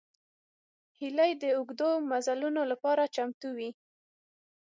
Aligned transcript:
هیلۍ 0.99 1.31
د 1.41 1.43
اوږدو 1.57 1.89
مزلونو 2.11 2.61
لپاره 2.71 3.11
چمتو 3.15 3.49
وي 3.57 3.69